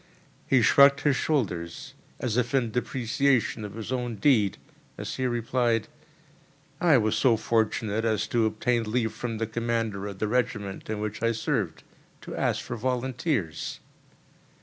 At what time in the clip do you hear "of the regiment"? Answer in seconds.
10.07-10.89